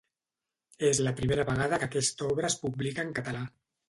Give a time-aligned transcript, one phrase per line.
[0.87, 3.45] És la primera vegada que aquesta obra es publica en català.